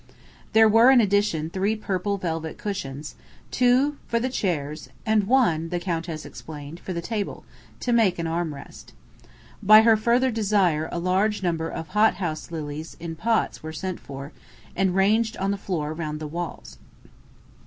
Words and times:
There 0.53 0.67
were 0.67 0.89
in 0.89 0.99
addition 0.99 1.51
three 1.51 1.75
purple 1.75 2.17
velvet 2.17 2.57
cushions: 2.57 3.13
two 3.51 3.97
for 4.07 4.19
the 4.19 4.29
chairs 4.31 4.89
and 5.05 5.25
one 5.27 5.69
the 5.69 5.79
Countess 5.79 6.25
explained 6.25 6.79
for 6.79 6.91
the 6.91 7.03
table, 7.03 7.45
to 7.81 7.93
"make 7.93 8.17
an 8.17 8.25
arm 8.25 8.55
rest." 8.55 8.93
By 9.61 9.83
her 9.83 9.95
further 9.95 10.31
desire 10.31 10.89
a 10.91 10.97
large 10.97 11.43
number 11.43 11.69
of 11.69 11.89
hot 11.89 12.15
house 12.15 12.49
lilies 12.49 12.97
in 12.99 13.15
pots 13.15 13.61
were 13.61 13.71
sent 13.73 13.99
for, 13.99 14.31
and 14.75 14.95
ranged 14.95 15.37
on 15.37 15.51
the 15.51 15.55
floor 15.59 15.93
round 15.93 16.19
the 16.19 16.25
walls. 16.25 16.79